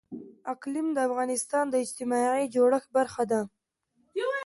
اقلیم 0.53 0.87
د 0.93 0.97
افغانستان 1.07 1.65
د 1.69 1.75
اجتماعي 1.85 2.45
جوړښت 2.55 2.89
برخه 2.97 3.23
ده. 3.31 3.41